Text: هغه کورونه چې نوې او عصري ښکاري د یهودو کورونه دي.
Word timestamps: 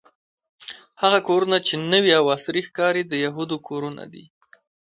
هغه 1.01 1.19
کورونه 1.27 1.57
چې 1.67 1.73
نوې 1.93 2.11
او 2.19 2.25
عصري 2.35 2.61
ښکاري 2.67 3.03
د 3.07 3.13
یهودو 3.25 3.57
کورونه 3.67 4.03
دي. 4.13 4.25